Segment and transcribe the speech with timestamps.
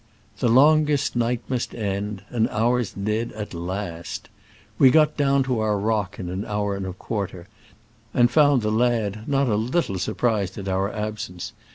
[0.39, 4.29] The longest night must end, and ours did at last.
[4.79, 7.47] We got down to our rock in an hour and a quarter,
[8.11, 11.53] and found the lad not a little surprised at our absence.